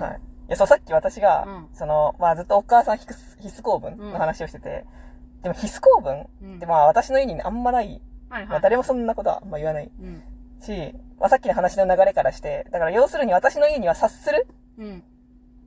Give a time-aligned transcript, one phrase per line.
[0.00, 0.20] はいはい。
[0.48, 4.84] いや、そう、さっき私が、うんその、まあずっとお母さん必須必須公文の話をしてて、
[5.42, 8.48] でも必須公文うんってまあ私の家にあんまない、はいはい。
[8.48, 10.22] まあ誰もそんなことはあんま言わないうん。
[10.60, 14.46] し、まあさっきの話の流れからして、だから要するに私の家には察する
[14.78, 15.02] うん。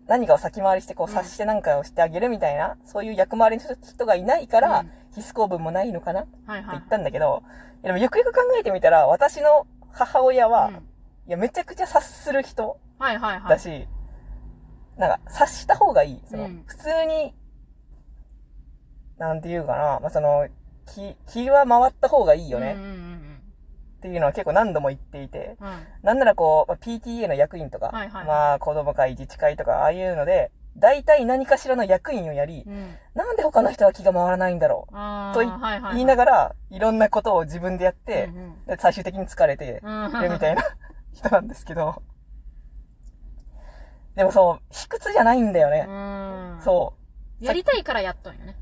[0.08, 6.78] 何かを先回りしてこううん察して何かをしてあげるみたいな、そういう役回りの人がいないから、うん必須公文もないのかなってはいはい。
[6.78, 7.42] 言ったんだけど、
[7.82, 13.60] でもよくよく考えてみたら、私の母親は、うんいや、めちゃくちゃ察する人はいはいはい。
[15.00, 16.22] なんか、察した方がいい。
[16.30, 16.64] その、うん。
[16.68, 17.34] 普通に、
[19.18, 20.48] なんていうかな、まあ、その、
[20.86, 22.76] 気、気は回った方がいいよね。
[22.78, 23.20] うんうんうん
[24.00, 25.68] っていうのは結構何度も言っていて、うん。
[25.68, 25.74] うん。
[26.04, 32.96] なんならこう、まあ PTA の役員とか、はいはいまあ、子供会、自治会とか、ああいうので、大体何かしらの役員をやり、うん。
[33.14, 34.94] なんで他の人は気が回らないんだろう。
[35.34, 35.94] といはいはいはい。
[35.96, 40.22] 言いながら、いろんなことを自分でやってう、んで最終的に疲れてうんうん。
[40.22, 40.64] るみたいな
[41.12, 42.02] 人なんですけど、
[44.20, 45.86] でもそう、卑屈じゃないんだよね。
[45.88, 45.92] う
[46.60, 46.62] ん。
[46.62, 46.94] そ
[47.42, 47.46] う。
[47.46, 48.58] やりたいからやっとんよね。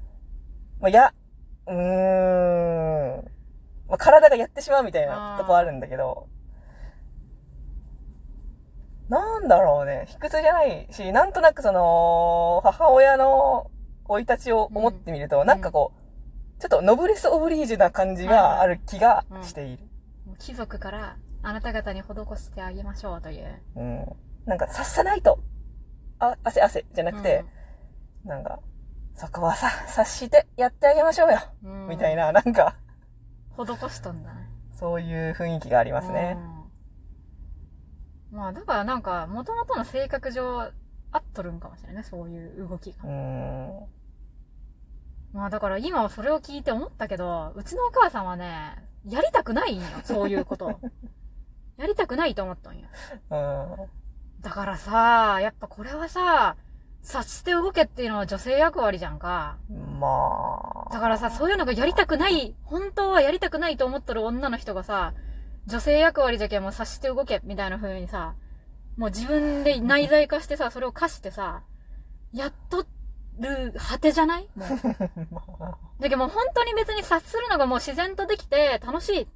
[0.79, 1.13] まあ、や、
[1.65, 3.25] うーん。
[3.87, 6.27] まあ、体がやってしまうみたいなとこあるんだけど、
[9.09, 10.05] なんだろうね。
[10.09, 13.71] 卑屈じゃないし、なんとなくその、母親の
[14.07, 15.91] 生い立ちを思ってみると、んなんかこ
[16.59, 19.83] う、ちょっとノブレス・オブリージュな感じがある気がしている。
[20.27, 23.59] もう貴族からあなた方に施してあげましょうという。
[23.75, 24.05] うん。
[24.47, 25.39] なんか、さっさないと、
[26.19, 27.45] あ、汗汗じゃなくて、
[28.25, 28.59] なんか、
[29.15, 31.39] そこはさ、察してやってあげましょうよ。
[31.63, 32.75] うん、みたいな、なんか、
[33.57, 34.47] 施しとんだね。
[34.73, 36.37] そういう雰囲気がありますね。
[38.31, 38.37] うん。
[38.37, 40.71] まあ、だからなんか、元々の性格上、
[41.11, 43.03] 合っとるんかもしれないね、そういう動きが。
[43.03, 43.87] うーん。
[45.33, 48.75] まあだから今はそれを聞いて思ったけど、うちのお母さんはね、
[49.07, 50.79] やりたくないんよ、そういうこと。
[51.77, 52.87] やりたくないと思ったんよ。
[53.29, 53.89] うん。
[54.41, 56.55] だからさ、やっぱこれはさ、
[57.01, 59.57] 察して動けっていうのは女性役割じゃんか。
[59.99, 60.93] まあ。
[60.93, 65.13] だからさ、そういうのがやりたくない、本当はやりたくないと思っとる女の人がさ、
[65.65, 68.35] 女性役割じゃけんもう察して動け、みたいな風にさ、
[68.97, 71.61] もう自分で内在化してさ、それを課してさ、
[72.33, 72.85] やっと
[73.39, 74.49] る果てじゃない？
[74.55, 74.69] もう。
[76.01, 79.27] だけどもう本当に別に察するのがもう自然とできて楽しい。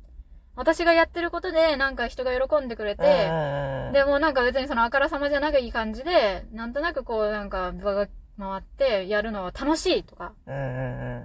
[0.55, 8.07] 私がやってることでなんか人が喜んでくれて、うんでもなんか別にそのあからさまじゃない感じで、なんとなくこうなんか場が
[8.39, 10.33] 回ってやるのは楽しいとか。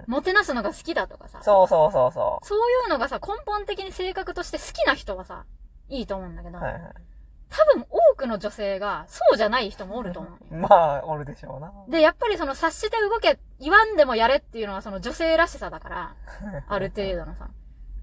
[0.07, 1.39] もてなすのが好きだとかさ。
[1.41, 5.45] そうそうそうそそういうのがさ、根本的に性格として好きな人はさ、
[5.89, 6.61] いいと思うんだけど、う。
[6.61, 6.81] はいはい。
[7.49, 10.59] 多分多くの女性がそうじゃない人もおると思うよ。
[10.67, 11.71] まあ、おるでしょうな。
[11.87, 16.15] で、やっぱりその察して動け、言わんでもやれっていうのはその女性らしさだから、
[16.67, 17.49] ある程度のさ。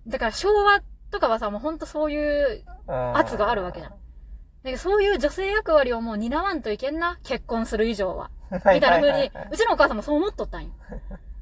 [0.07, 0.81] だから昭和
[1.15, 3.93] とかはさ、もうほんとそういううん圧があるわけじゃん。
[3.93, 3.97] だ
[4.65, 8.31] けどそういう女性役割をもう担わんといけんな、結婚する以上は。
[8.51, 10.71] みたいな風に、うちのお母さんもそう思っとったんよ。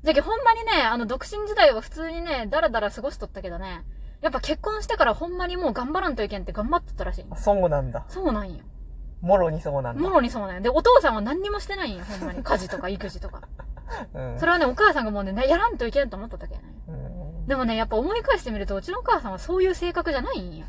[0.02, 3.84] だけどほんまにね、あの、独身時代は普通にね、だらだら過ごしとったけどね、
[4.20, 7.24] やっぱ結婚してからほんまにもう頑張らんといけんって頑張っとったらしい。
[7.36, 8.04] そうなんだ。
[8.08, 8.60] そうなんよ。
[9.20, 10.00] もろにそうなんだ。
[10.00, 10.62] もろにそうなんよ。
[10.62, 12.42] で、お父さんは何にもしてないんよ、ほんまに。
[12.42, 13.42] 家事とか育児とか。
[14.14, 14.38] うん。
[14.38, 16.68] それはね、お母さんがもうね、やらんといけんと思っとったけどね。
[16.88, 17.11] うん
[17.46, 20.66] でもね、やっぱ思い返してみると、うちのお母さんはそういう性格じゃないんよ。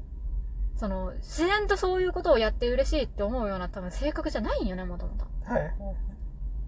[0.76, 5.24] その、自然とそういうことをやって嬉しいって思うような多分性格じゃないんよね、もともと。
[5.52, 5.74] はい。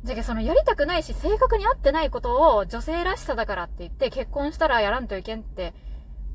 [0.05, 5.75] じゃけそのやりたくないし、性格に合ってないことを女性らしさだからって言って結婚したらやらんといけんって、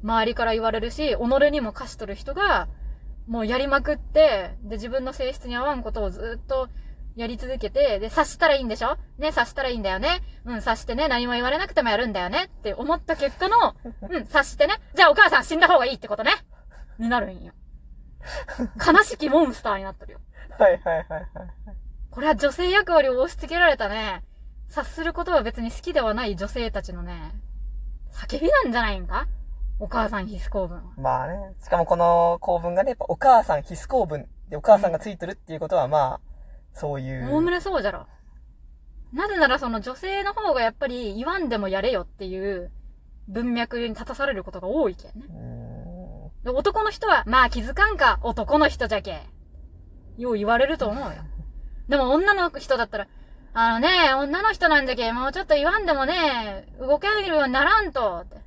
[0.04, 2.68] 周りから言われるし、己にも課しとる人が、
[3.28, 6.68] もうやりまくって、で、自分の性質に合わんことをずっと
[7.16, 8.98] やり続けて、で、察したらいいんでしょ？
[9.18, 10.22] ね、察したらいいんだよね。
[10.46, 13.76] うん、察してね、何も言われなくてもやるんだよねって思った結果の、
[14.10, 14.76] うん、察してね。
[14.96, 16.32] じゃあお母さん死んだ方がいいってことね。
[16.98, 17.54] になるんよ。
[18.86, 20.20] 悲しきモンスターになってるよ。
[20.58, 21.30] はいはいはいはい。
[22.10, 24.24] これは女性役割を押し付けられたね、
[24.70, 27.34] 察することは別に好きではない女性たちのね、
[28.12, 29.28] 叫びなんじゃないんか？
[29.80, 30.84] お母さん必須公文は。
[30.98, 31.34] まあね。
[31.64, 36.20] しかもこの構文がね、やっぱお母さん必須構文でお母さんがついてるっていうことはまあ、
[36.74, 37.32] そういう。
[37.34, 38.08] おおむねそうじゃろ。
[39.14, 42.72] なぜならその女性の方がやっぱり言わんでもやれよっていう
[43.28, 45.28] 文脈に立たされることが多いけんね。
[46.44, 49.22] で男の人は、まあ気づかんか、男の人じゃけ。
[50.18, 51.12] よう言われると思うよ。
[51.88, 53.08] でも女の人だったら、
[53.54, 58.38] あのね、女の人なんじゃけ、もうちょっと言わんでもね、動けるようにならんと、って。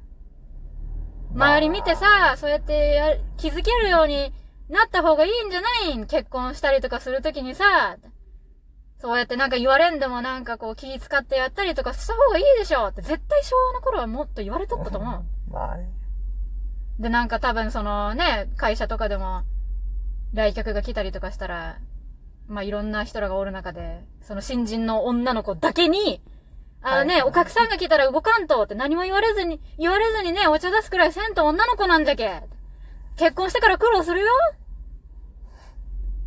[1.34, 4.32] 周り見てさ、そうやってや気づけるように
[4.68, 6.06] なった方がいいんじゃないん？
[6.06, 7.96] 結婚したりとかするときにさ、
[8.98, 15.52] そうやってなんか言われんでもなんかこう気使ってやったりとかした方がいいでしょって絶対昭和の頃はもっと言われとったと思う。
[15.52, 15.90] まあね。
[16.98, 19.42] で、なんか多分そのね、会社とかでも、
[20.32, 21.78] 来客が来たりとかしたら、
[22.48, 26.22] まあ、いろんな人らがおる中で、その新人の女の子だけに、
[26.80, 32.42] あのね、はいお客さんが来たら動かんとって何も言われずに、言われずにね、お茶出すくらいせんと女の子なんじゃけ。
[33.16, 34.26] 結婚してから苦労するよ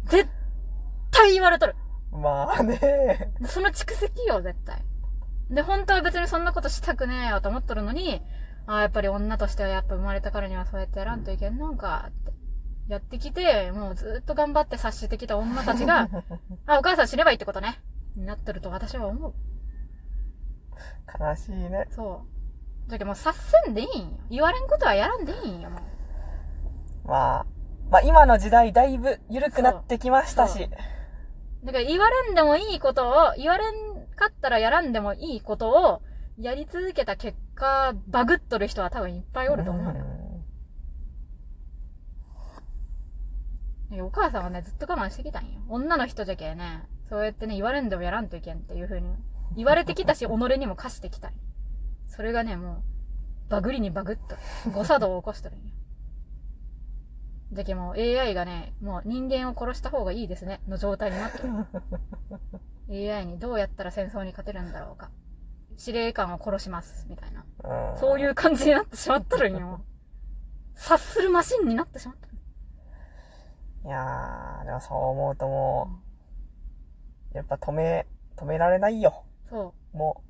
[0.06, 0.28] 絶
[1.12, 1.76] 対言われとる。
[2.22, 3.32] まあね。
[3.46, 4.84] その蓄積よ、絶対。
[5.50, 8.22] で、本当は別にそんなことしたくねえよと思っとるのに、
[8.68, 12.40] ああ、やっぱり女としてはやっぱ生まれたからにはそうやってやらんといけんのかって。
[12.90, 16.10] やってきて、もうずっと頑張って察してきた女たちが、
[16.66, 17.80] あ、お母さん死ねばいいってことね。
[18.16, 19.34] になってると私は思う。
[21.20, 21.88] 悲しいね。
[21.92, 22.90] そう。
[22.90, 23.34] じゃけもう察
[23.66, 24.18] せんでいいんよ。
[24.32, 25.78] 言われんことはやらんでいいんよ、も
[27.06, 27.08] う。
[27.08, 27.46] まあ、
[27.92, 30.68] まあ今の時代だいぶ緩くなってきましたし。
[31.64, 36.02] だから言われんでもいいことを、言われんかったらやらんでもいいことを、
[36.38, 40.06] やり続けた結果、バグっとる人は多分いっぱいおると思うよ。
[44.06, 45.62] お母さんはね、ずっと我慢してきたんよ。
[45.68, 49.16] 女の人じゃけね、そうやってね、言われんでもやらんといけんっていう風に、
[49.58, 51.32] 言われてきたし、己にも課してきた
[52.08, 52.84] それがね、も
[53.48, 54.42] う、バグりにバグっとる。
[54.74, 55.66] 誤作動を起こしとるんよ。
[57.52, 61.50] じゃけもう AI がね、もう人間を殺した方がいいですね、の状態になってる。
[63.12, 65.10] AI にどうやったら戦争に勝てるんだろうか。
[65.76, 67.46] 司令官を殺します、みたいな。
[67.92, 69.82] うんそういう感じになってしまっとるんよ。
[70.76, 72.30] 察するマシンになってしまっとる。
[73.86, 76.02] いやー、でもそう思うとも
[77.34, 78.06] う、やっぱ止め、
[78.36, 79.24] 止められないよ。
[79.50, 80.22] そも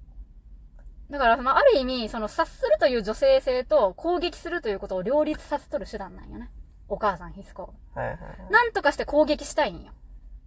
[1.09, 1.11] う。
[1.11, 6.49] だから、まあ、ある意味、その、察するという女性性と攻撃するということを両立させとる手段なんよね。
[6.89, 7.73] お母さん必須校。
[7.95, 7.99] う。
[7.99, 8.17] はいはい。
[8.51, 9.93] なんとかして攻撃したいんよ。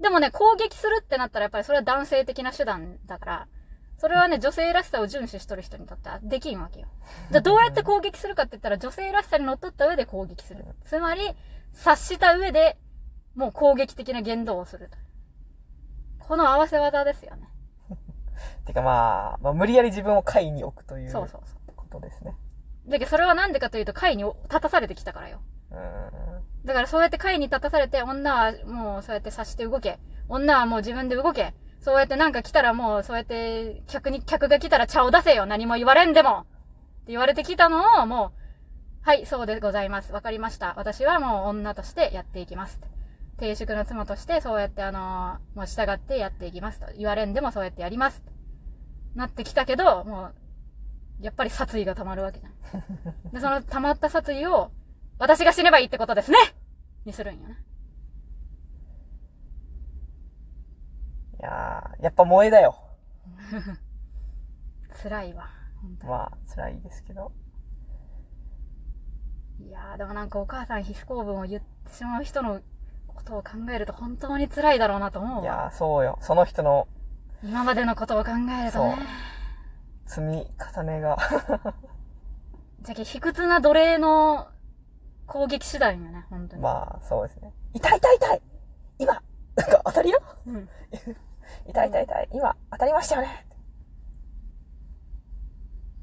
[0.00, 3.48] でもね、攻撃するってなったらやっぱりそれは男性的な手段だから、
[3.98, 6.88] それはね、女性らしさを遵守しとる人にとっては できんわけよ。
[7.30, 10.64] じゃあどうやって攻撃するかって言ったら女性らしさにのっとった上で攻撃する。
[10.84, 11.20] つまり、
[11.72, 12.78] 察した上で、
[13.36, 14.98] もう攻撃的な言動をすると。
[16.18, 17.48] この合わせ技ですよね。
[18.66, 21.72] てかまあ、まあ、無理やり自分を下位に置くというそうそうそう。
[21.76, 22.36] ことですね。
[22.88, 25.40] だけどそれはなんでかというと、会に立たされてきたからよ。
[25.70, 26.21] うーん。
[26.64, 29.98] だからそうやって会に立たされて、女はもうそうやって察して動け。
[30.28, 31.54] 女はもう自分で動け。
[31.80, 35.46] そうやってなんか来たらもうそうやって客に、客が来たら茶を出せよ。
[35.46, 36.40] 何も言われんでも。
[36.40, 38.42] って言われてきたのをもう、
[39.04, 40.12] はい、そうでございます。
[40.12, 40.74] わかりました。
[40.76, 42.80] 私はもう女としてやっていきます。
[43.38, 46.86] 定宿の妻としてそうやってあのーもう従ってやっていきますと。
[46.96, 48.22] 言われんでもそうやってやります。
[49.16, 50.30] なってきたけど、も
[51.20, 52.52] う、やっぱり殺意が溜まるわけじゃん。
[53.34, 54.70] で、その溜まった殺意を、
[55.22, 56.36] 私が死ねばいいってことですね
[57.04, 57.56] にするんよね。
[61.38, 62.76] いやー、やっぱ萌えだよ。
[65.00, 65.48] 辛いわ。
[66.02, 67.30] まあ、辛いですけど。
[69.60, 72.60] いやー、でもなんかお母さん必須公文を言ってしまう人の
[73.06, 75.42] ことを考えると本当に辛いだろうなと思うわ。
[75.44, 76.18] いやー、そうよ。
[76.20, 76.88] その人の
[77.44, 78.30] 今までのことを考
[78.60, 78.98] えるとね。
[80.04, 81.16] 積み重ねが。
[82.82, 84.48] じゃけ、卑屈な奴隷の
[85.32, 86.62] 攻撃手段よね、本当に。
[86.62, 87.54] まあ、そうですね。
[87.72, 88.42] 痛い痛い痛い
[88.98, 89.14] 今
[89.56, 90.68] なんか当たりようん。
[91.66, 93.46] 痛い痛い痛い今当たりましたよね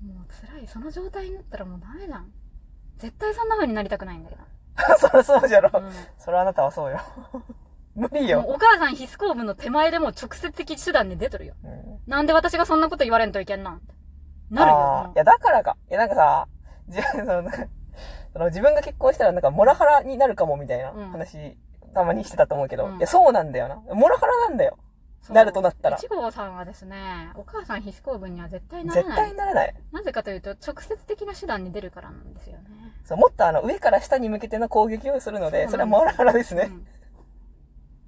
[0.04, 0.68] もう辛い。
[0.68, 2.34] その状態になったらもうダメじゃん。
[2.98, 4.42] 絶対そんな風になりたくないんだけど。
[4.98, 5.80] そりゃそうじゃろ。
[5.80, 5.92] うん。
[6.18, 7.00] それはあなたはそうよ。
[7.94, 8.44] 無理よ。
[8.48, 11.53] お母さん必須公文の手前でもう直接的手段に出とるよ。
[11.63, 13.82] うんなんで私がそんなこと言われんといけんなん
[14.50, 15.12] なるよ。
[15.13, 15.77] いや、だからか。
[15.88, 16.48] いや、なんかさ、
[16.88, 17.44] じその
[18.33, 21.57] その自分が結婚したらなんかモラハラになるかもみたいなうん話、
[21.93, 23.75] たまにしてたと思うけど、うんいや、そうなんだよな。
[23.95, 24.77] モラハラなんだよ。
[25.29, 29.17] なるとなったら一号さんはですね、お母さん必須公文には絶対なら絶ない。
[29.29, 29.75] 対ならない。
[29.91, 32.63] なぜかというと、直接的な手段に出るからなんですよね。
[33.03, 36.67] そう、もっとあの、上から下に向けての攻撃をするので、そそうれはモラハラですね。
[36.71, 36.88] うん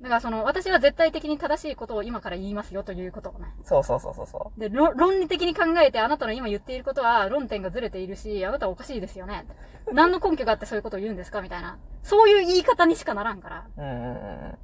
[0.01, 3.45] だからその、私は絶対的に正しいことを今から言いますよということをね。
[3.63, 9.45] そうそうそうそうそで、論論理的に考えて、あなたの今言っていることは論点がずれているし、あなたはおかしいですよね。
[9.93, 11.41] 何の根拠があってそういうことを言うんですか？
[11.43, 11.77] みたいな。
[12.01, 13.65] そういう言い方にしかならんから。
[13.77, 13.81] う。
[13.81, 14.57] うんうん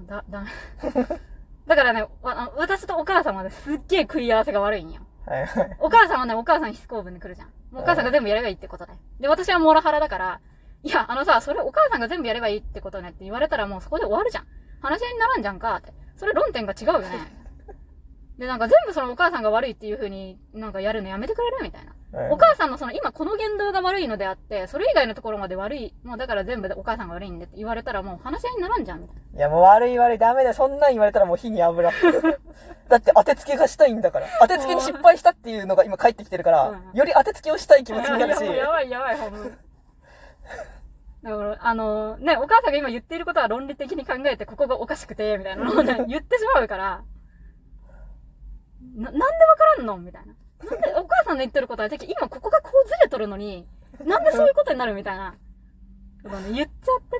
[0.00, 0.06] うん。
[0.06, 0.48] だ、だめ。
[1.68, 5.02] だからね、わあ私とお母さんはね、すっげえ食い合わせが悪いんよ。
[5.24, 5.76] はいはい。
[5.78, 7.48] お母さんはね、お母さん必須公文で来るじゃん。
[7.72, 8.92] お母さんが全部やればいいってことで。
[9.20, 10.40] で、私はモラハラだから、
[10.82, 14.46] いや、あのさ、それお母さんが全部やればいいってことねって言われたらもうそこで終わるじゃん。
[14.80, 15.92] 話し合いにならんじゃんかって。
[16.16, 17.40] それ論点が違うよね。
[18.38, 21.92] で、なんか全部そのお母さんが悪いっていう風になんかやるのやめてくれるみたいな。
[22.30, 29.38] お母さんのその今この言動が悪いのであって、それ以外のところまで悪い、もうだから全部でお母さんが悪いんでって言われたらもう話し合いにならんじゃんみたいな。
[29.38, 30.54] いや、もう悪い悪い、ダメだよ。
[30.54, 31.90] そんなん言われたらもう火に油。
[32.88, 34.26] だって当てつけがしたいんだから。
[34.40, 38.44] 当てつけに失敗したっていうのが今返ってきてるから、うんより当てつけをしたい気持ちになるし。
[38.44, 39.69] やばいやばいやばい、ほん
[41.22, 47.04] だから、あの、ね、お母さんが今言っていることは論理的に考えて、ここがおかしくて、みたいなのをね、 言ってしまうから、
[48.96, 50.34] な、なんでわからんのみたいな。
[50.70, 53.68] なんで、お母さんの言ってることは、今ここがこうずれとるのに、
[54.04, 55.36] なんでそういうことになるみたいな。
[56.22, 56.68] 言っちゃっ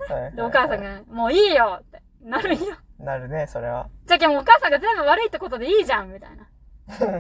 [0.09, 0.33] てね。
[0.37, 2.77] で、お母さんが、もういいよって、なるんよ。
[2.99, 3.89] なるね、それは。
[4.07, 6.47] じゃけんもうお母さんが全部悪いってことでいいじゃんみたいな。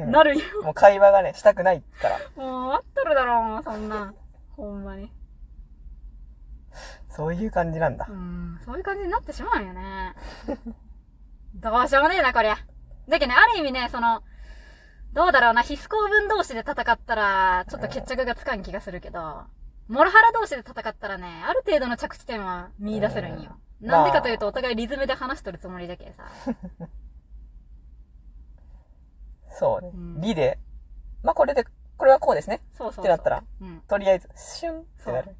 [0.06, 0.42] なるよ。
[0.62, 2.18] もう会話がね、したくないから。
[2.36, 4.14] もう、あっとるだろう、そんなん。
[4.56, 5.10] ほんまに。
[7.10, 8.12] そういう感じなんだう。
[8.12, 10.14] ん、そういう感じになってしまうんよね。
[11.54, 12.56] どうしようもねえな、こりゃ。
[13.08, 14.22] だけどね、ある意味ね、その、
[15.12, 19.44] どうだろうな、必須公文同士で戦ったら、ちょっと決着がつかん気がするけど、
[19.88, 23.50] モラハラ同士で戦ったらね、ある程度の着地点は見出せるんよ。
[23.54, 26.28] うんなんでかというと、お互いリズムで話しとるつもりだけどさ。
[29.58, 30.20] そうねうん。
[30.20, 30.58] 理で、
[31.22, 31.64] まあ、これで、
[31.96, 32.60] これはこうですね。
[32.72, 33.04] そうそうそう。
[33.04, 33.80] ってなったら、うん。
[33.88, 35.34] とりあえず、シュンってなる。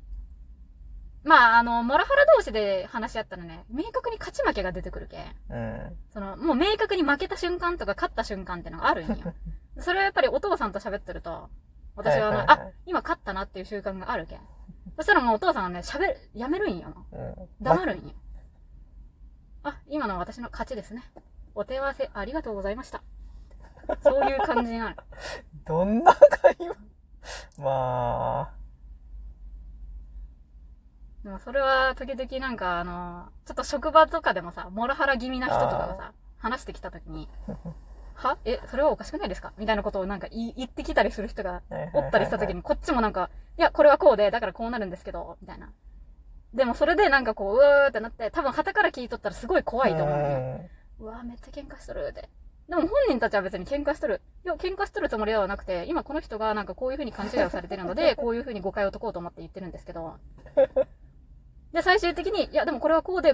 [1.23, 5.27] まあ、あの、モラハラ同士で話し合ったらね、明確に勝ち負けが出てくるけん。
[5.51, 5.97] うん。
[6.13, 9.35] その、もう明確に負けた瞬間とか勝った瞬間ってのがあるんよ。
[9.79, 11.51] それはやっぱりお父さんと喋ってると、
[11.95, 14.41] 私はあの、はいはいはいあ、今勝ったなっていう習慣があるけん。
[14.97, 16.95] そしたらもうお父さんがね、喋る、やめるんよ。
[17.13, 17.35] うん。
[17.61, 18.15] 黙るんよ。
[19.63, 21.03] あ、今の私の勝ちですね。
[21.55, 23.03] お手合わせありがとうございました。
[24.03, 24.97] そういう感じになる。
[25.67, 26.77] どんな会話？
[27.59, 28.60] ま
[31.25, 37.29] でもそれは時々なんかあの、ちょっと職場とかでもさ、モラハラ気味な人とかがさ、話してきた時に、
[38.15, 38.39] は？
[38.47, 39.53] え、それはおかしくないですか？
[39.59, 41.63] みたいなことをなんか言い言ってきたりする人があ。
[41.95, 45.71] おったりした時に、こっちもなんか、いや、これはこうで、だからこうなるんですけど、みたいな。
[46.55, 50.71] でもそれでなんかこう、うわーってなって、多分旗から聞いとったらすごい怖いと思う。
[51.01, 52.29] うわーめっちゃ喧嘩しとるって。
[52.69, 54.23] でも本人たちは別に喧嘩しとる。
[54.45, 60.17] いや、喧嘩しとるつもりではなくて、今この人がなんかこういう風に勘違いをされてるので、 こういう風に誤解を解こうと思って言ってるんですけど。
[61.73, 63.29] で、最終的に、いや、でもこれはこうで、